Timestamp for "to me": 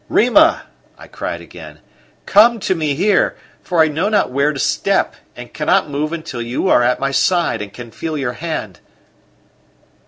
2.61-2.95